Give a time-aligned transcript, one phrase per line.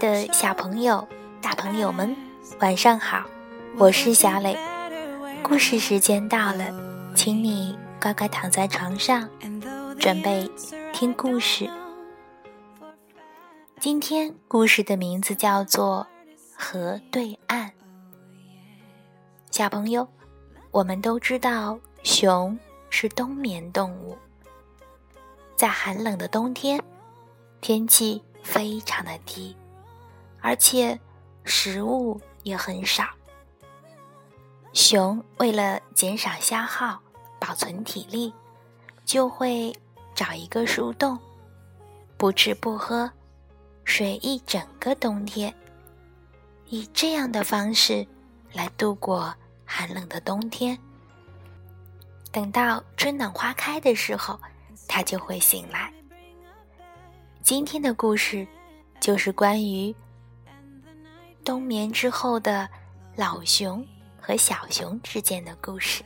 [0.00, 1.06] 的小朋友、
[1.42, 2.16] 大朋友们，
[2.58, 3.22] 晚上好！
[3.76, 4.56] 我是小磊，
[5.42, 6.72] 故事时间到了，
[7.14, 9.28] 请你乖乖躺在床上，
[9.98, 10.50] 准备
[10.94, 11.68] 听故事。
[13.78, 16.06] 今天故事的名字叫做
[16.56, 17.68] 《河对岸》。
[19.50, 20.08] 小朋友，
[20.70, 24.16] 我们都知道熊是冬眠动物，
[25.56, 26.82] 在寒冷的冬天，
[27.60, 29.54] 天气非常的低。
[30.40, 30.98] 而且
[31.44, 33.04] 食物也很少。
[34.72, 37.00] 熊为了减少消耗、
[37.38, 38.32] 保存体力，
[39.04, 39.74] 就会
[40.14, 41.18] 找一个树洞，
[42.16, 43.10] 不吃不喝，
[43.84, 45.52] 睡一整个冬天，
[46.66, 48.06] 以这样的方式
[48.52, 50.78] 来度过寒冷的冬天。
[52.30, 54.38] 等到春暖花开的时候，
[54.86, 55.92] 它就会醒来。
[57.42, 58.46] 今天的故事
[59.00, 59.92] 就是关于。
[61.44, 62.68] 冬眠之后的
[63.16, 63.84] 老熊
[64.20, 66.02] 和小熊之间的故事。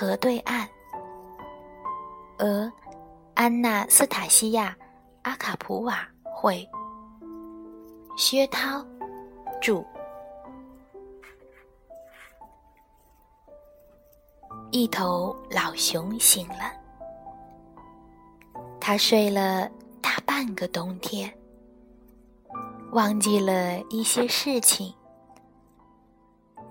[0.00, 0.66] 河对岸，
[2.38, 2.72] 俄
[3.34, 4.74] 安娜斯塔西亚·
[5.24, 6.66] 阿卡普瓦会，
[8.16, 8.82] 薛涛
[9.60, 9.84] 著。
[14.70, 16.72] 一头老熊醒了，
[18.80, 21.30] 他睡了大半个冬天，
[22.92, 24.94] 忘记了一些事情。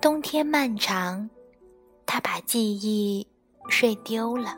[0.01, 1.29] 冬天漫长。
[2.11, 3.27] 他把记忆
[3.69, 4.57] 睡丢了。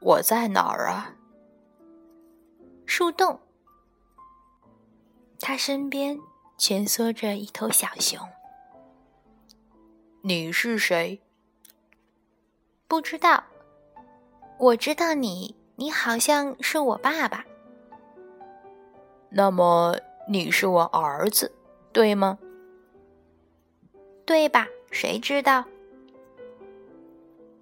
[0.00, 1.14] 我在哪儿啊？
[2.86, 3.38] 树洞。
[5.38, 6.18] 他身边
[6.56, 8.18] 蜷缩着一头小熊。
[10.22, 11.20] 你是谁？
[12.88, 13.44] 不知道。
[14.58, 17.44] 我知道你，你好像是我爸爸。
[19.28, 19.94] 那么
[20.26, 21.52] 你是我儿子，
[21.92, 22.38] 对吗？
[24.24, 24.66] 对吧？
[24.92, 25.64] 谁知道？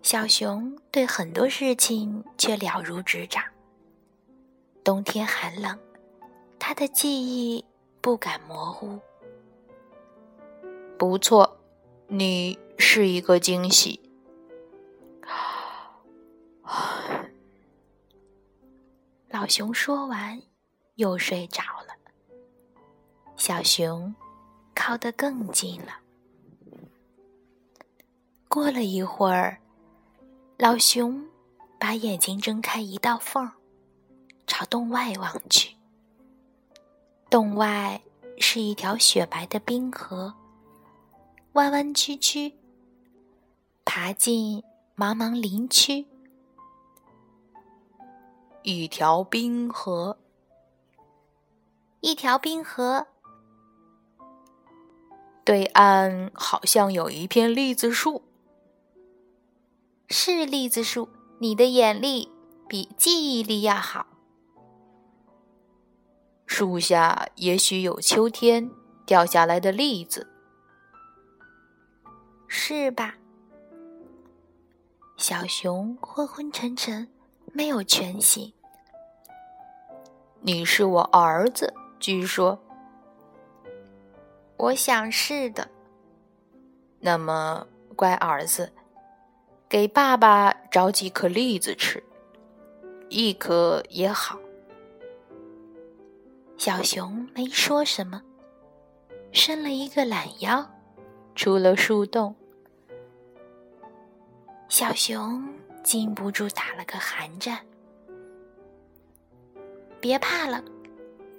[0.03, 3.43] 小熊对很多事情却了如指掌。
[4.83, 5.79] 冬天寒冷，
[6.59, 7.65] 他的记忆
[8.01, 8.99] 不敢模糊。
[10.99, 11.59] 不错，
[12.09, 14.01] 你是一个惊喜。
[19.29, 20.43] 老熊说完，
[20.97, 21.95] 又睡着了。
[23.37, 24.13] 小熊
[24.75, 25.93] 靠得更近了。
[28.53, 29.61] 过了一会儿，
[30.59, 31.25] 老熊
[31.79, 33.49] 把眼睛睁开一道缝，
[34.45, 35.77] 朝洞外望去。
[37.31, 38.03] 洞外
[38.39, 40.35] 是一条雪白的冰河，
[41.53, 42.53] 弯弯曲曲，
[43.85, 44.61] 爬进
[44.97, 46.05] 茫茫林区。
[48.65, 50.19] 一条冰河，
[52.01, 53.07] 一条冰河。
[55.45, 58.25] 对岸好像有一片栗子树。
[60.13, 62.33] 是栗子树，你的眼力
[62.69, 64.09] 比记忆力要好。
[66.47, 68.69] 树下也许有秋天
[69.07, 70.29] 掉下来的栗子，
[72.49, 73.15] 是吧？
[75.17, 77.09] 小熊昏昏沉沉，
[77.53, 78.53] 没有全醒。
[80.41, 82.61] 你是我儿子，据说。
[84.57, 85.71] 我想是的。
[86.99, 87.65] 那么，
[87.95, 88.73] 乖儿子。
[89.71, 92.03] 给爸爸找几颗栗子吃，
[93.09, 94.37] 一颗也好。
[96.59, 98.21] 小熊没说什么，
[99.31, 100.69] 伸了一个懒腰，
[101.37, 102.35] 出了树洞。
[104.69, 105.49] 小熊
[105.85, 107.65] 禁不住打了个寒战。
[110.01, 110.65] 别怕了，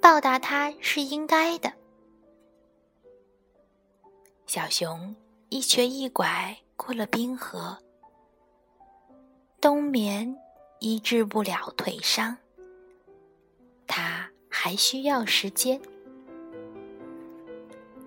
[0.02, 1.70] 报答他是应该的。
[4.48, 5.14] 小熊
[5.50, 7.78] 一瘸一拐过了冰河。
[9.62, 10.36] 冬眠
[10.80, 12.36] 医治不了腿伤，
[13.86, 15.80] 它还需要时间。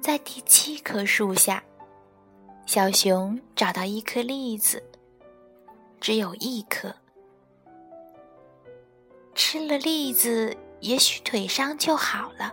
[0.01, 1.63] 在第七棵树下，
[2.67, 4.83] 小熊找到一颗栗子，
[6.01, 6.93] 只有一颗。
[9.37, 12.53] 吃了栗子也许腿伤就好了。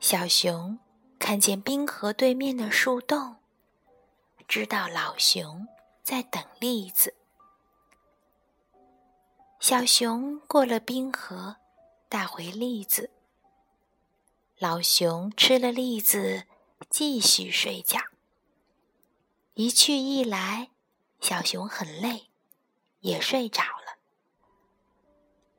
[0.00, 0.78] 小熊
[1.18, 3.36] 看见冰河对面的树洞，
[4.48, 5.66] 知道老熊
[6.10, 7.14] 在等栗子。
[9.60, 11.54] 小熊过了冰河，
[12.08, 13.10] 带回栗子。
[14.58, 16.46] 老熊吃了栗子，
[16.88, 18.00] 继续睡觉。
[19.54, 20.70] 一去一来，
[21.20, 22.28] 小熊很累，
[23.02, 23.96] 也睡着了。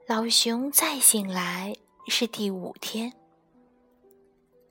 [0.06, 1.78] 老熊再醒来
[2.10, 3.14] 是第五天。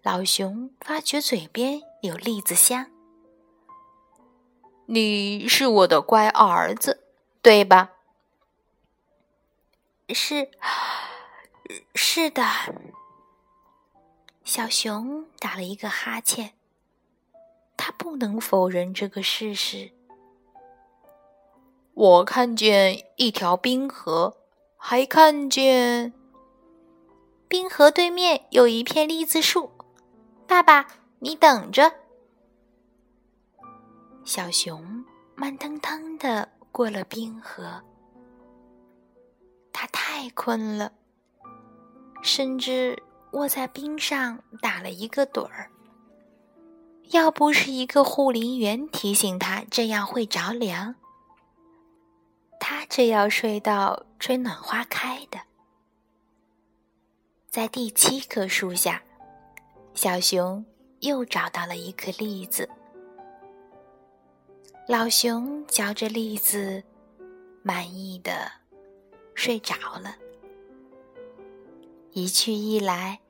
[0.03, 3.00] 老熊发觉嘴边有栗子香。
[4.93, 7.05] 你是我的乖儿子，
[7.41, 7.93] 对吧？
[10.09, 10.51] 是，
[11.95, 12.43] 是的。
[14.43, 16.55] 小熊打了一个哈欠。
[17.77, 19.93] 他不能否认这个事实。
[21.95, 24.39] 我看见一条冰河，
[24.77, 26.13] 还看见
[27.47, 29.71] 冰河对面有一片栗子树。
[30.49, 30.89] 爸爸，
[31.21, 32.00] 你等着。
[34.31, 35.05] 小熊
[35.35, 37.83] 慢腾腾的过了冰河。
[39.73, 40.93] 他太困了，
[42.23, 42.97] 甚至
[43.33, 45.69] 卧在冰上打了一个盹儿。
[47.11, 50.95] 要不是一个护林员提醒他这样会着凉，
[52.61, 55.41] 他这要睡到春暖花开的。
[57.49, 59.03] 在第七棵树下，
[59.93, 60.65] 小熊
[61.01, 62.71] 又找到了一颗栗子。
[64.91, 66.83] 老熊嚼着栗子，
[67.63, 68.51] 满意的
[69.37, 70.17] 睡着了。
[72.11, 73.21] 一去一来，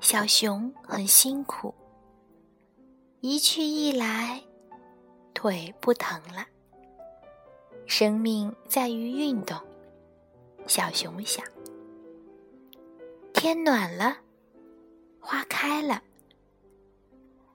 [0.00, 1.74] 小熊很辛苦。
[3.22, 4.42] 一去一来，
[5.32, 6.46] 腿不疼了。
[7.86, 9.58] 生命在于运动，
[10.66, 11.42] 小熊想。
[13.32, 14.18] 天暖了，
[15.18, 16.02] 花开了。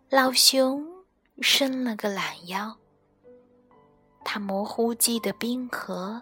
[0.09, 0.83] 老熊
[1.41, 2.75] 伸了个懒腰，
[4.25, 6.22] 他模糊记得冰河、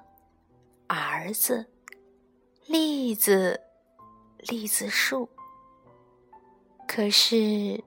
[0.85, 1.65] 儿子、
[2.67, 3.59] 栗子、
[4.38, 5.27] 栗子树，
[6.88, 7.83] 可是。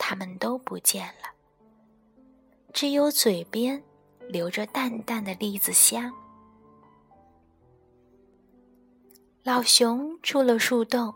[0.00, 1.34] 他们都不见了，
[2.72, 3.82] 只有嘴边
[4.28, 6.10] 留着淡淡的栗子香。
[9.42, 11.12] 老熊出了树洞，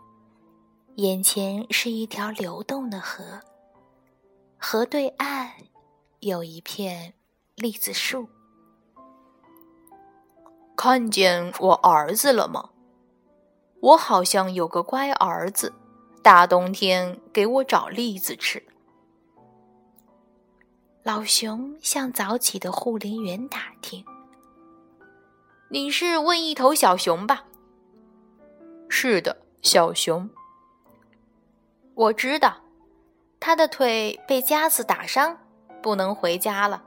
[0.95, 3.39] 眼前是一条流动的河，
[4.59, 5.49] 河对岸
[6.19, 7.13] 有一片
[7.55, 8.27] 栗子树。
[10.75, 12.71] 看见我儿子了吗？
[13.79, 15.71] 我好像有个乖儿子，
[16.23, 18.65] 大冬天给我找栗子吃。
[21.03, 24.03] 老熊向早起的护林员打听
[25.69, 27.43] ：“你是问一头小熊吧
[28.89, 30.27] ？”“是的，小熊。
[31.93, 32.57] ”“我知道，
[33.39, 35.37] 他的腿被夹子打伤，
[35.83, 36.83] 不能回家了，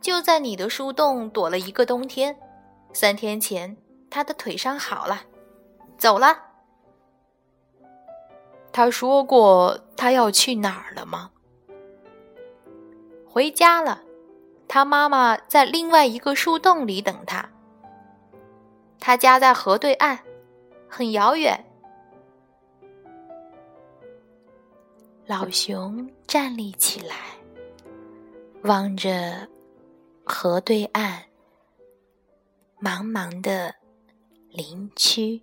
[0.00, 2.38] 就在你的树洞躲了一个冬天。
[2.92, 3.76] 三天前，
[4.10, 5.22] 他的腿伤好了，
[5.96, 6.36] 走了。
[8.72, 11.30] ”“他说过他要去哪儿了吗？”
[13.28, 14.02] 回家了，
[14.66, 17.48] 他妈妈在另外一个树洞里等他。
[18.98, 20.18] 他家在河对岸，
[20.88, 21.64] 很遥远。
[25.26, 27.14] 老熊站立起来，
[28.64, 29.48] 望着
[30.30, 31.24] 河对岸
[32.80, 33.74] 茫茫的
[34.48, 35.42] 林区。